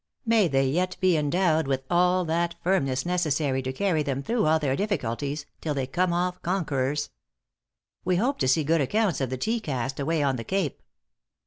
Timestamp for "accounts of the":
8.81-9.37